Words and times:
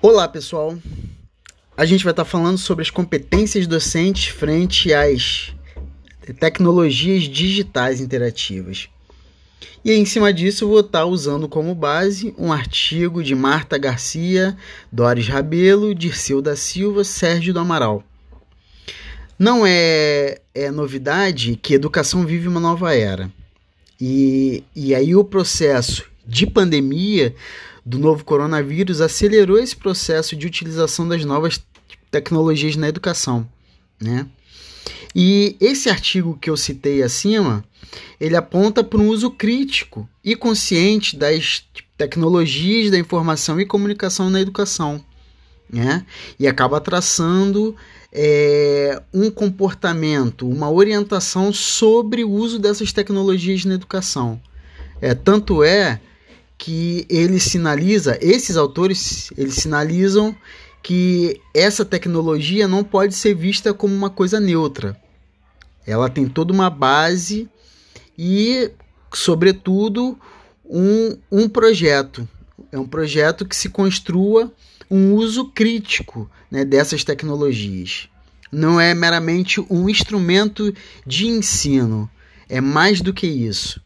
Olá, 0.00 0.28
pessoal. 0.28 0.78
A 1.76 1.84
gente 1.84 2.04
vai 2.04 2.12
estar 2.12 2.24
falando 2.24 2.56
sobre 2.56 2.82
as 2.82 2.90
competências 2.90 3.66
docentes 3.66 4.28
frente 4.28 4.94
às 4.94 5.52
tecnologias 6.38 7.24
digitais 7.24 8.00
interativas. 8.00 8.88
E 9.84 9.92
em 9.92 10.04
cima 10.04 10.32
disso, 10.32 10.62
eu 10.62 10.68
vou 10.68 10.80
estar 10.80 11.04
usando 11.04 11.48
como 11.48 11.74
base 11.74 12.32
um 12.38 12.52
artigo 12.52 13.24
de 13.24 13.34
Marta 13.34 13.76
Garcia, 13.76 14.56
Doris 14.92 15.26
Rabelo, 15.26 15.92
Dirceu 15.92 16.40
da 16.40 16.54
Silva, 16.54 17.02
Sérgio 17.02 17.52
do 17.52 17.58
Amaral. 17.58 18.04
Não 19.36 19.66
é, 19.66 20.40
é 20.54 20.70
novidade 20.70 21.56
que 21.56 21.74
educação 21.74 22.24
vive 22.24 22.46
uma 22.46 22.60
nova 22.60 22.94
era. 22.94 23.28
E, 24.00 24.62
e 24.76 24.94
aí 24.94 25.16
o 25.16 25.24
processo 25.24 26.07
de 26.28 26.46
pandemia 26.46 27.34
do 27.84 27.98
novo 27.98 28.22
coronavírus 28.22 29.00
acelerou 29.00 29.58
esse 29.58 29.74
processo 29.74 30.36
de 30.36 30.46
utilização 30.46 31.08
das 31.08 31.24
novas 31.24 31.58
tecnologias 32.10 32.76
na 32.76 32.86
educação, 32.86 33.48
né? 33.98 34.26
E 35.14 35.56
esse 35.58 35.88
artigo 35.88 36.38
que 36.38 36.50
eu 36.50 36.56
citei 36.56 37.02
acima, 37.02 37.64
ele 38.20 38.36
aponta 38.36 38.84
para 38.84 39.00
um 39.00 39.08
uso 39.08 39.30
crítico 39.30 40.06
e 40.22 40.36
consciente 40.36 41.16
das 41.16 41.64
tecnologias 41.96 42.90
da 42.90 42.98
informação 42.98 43.58
e 43.58 43.64
comunicação 43.64 44.28
na 44.28 44.40
educação, 44.40 45.02
né? 45.72 46.04
E 46.38 46.46
acaba 46.46 46.78
traçando 46.78 47.74
é, 48.12 49.02
um 49.14 49.30
comportamento, 49.30 50.46
uma 50.46 50.70
orientação 50.70 51.54
sobre 51.54 52.22
o 52.22 52.30
uso 52.30 52.58
dessas 52.58 52.92
tecnologias 52.92 53.64
na 53.64 53.74
educação. 53.74 54.38
É, 55.00 55.14
tanto 55.14 55.64
é 55.64 56.00
que 56.58 57.06
ele 57.08 57.38
sinaliza, 57.38 58.18
esses 58.20 58.56
autores, 58.56 59.30
eles 59.38 59.54
sinalizam 59.54 60.34
que 60.82 61.40
essa 61.54 61.84
tecnologia 61.84 62.66
não 62.66 62.82
pode 62.82 63.14
ser 63.14 63.34
vista 63.34 63.72
como 63.72 63.94
uma 63.94 64.10
coisa 64.10 64.40
neutra. 64.40 65.00
Ela 65.86 66.10
tem 66.10 66.28
toda 66.28 66.52
uma 66.52 66.68
base 66.68 67.48
e, 68.18 68.70
sobretudo, 69.14 70.18
um, 70.64 71.16
um 71.30 71.48
projeto. 71.48 72.28
É 72.72 72.78
um 72.78 72.86
projeto 72.86 73.46
que 73.46 73.54
se 73.54 73.68
construa 73.68 74.52
um 74.90 75.14
uso 75.14 75.46
crítico 75.46 76.28
né, 76.50 76.64
dessas 76.64 77.04
tecnologias. 77.04 78.08
Não 78.50 78.80
é 78.80 78.94
meramente 78.94 79.64
um 79.70 79.88
instrumento 79.88 80.74
de 81.06 81.28
ensino, 81.28 82.10
é 82.48 82.60
mais 82.60 83.00
do 83.00 83.12
que 83.12 83.26
isso 83.26 83.80